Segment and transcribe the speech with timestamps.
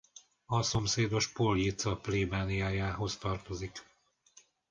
[0.45, 3.85] A szomszédos Poljica plébániájához tartozik.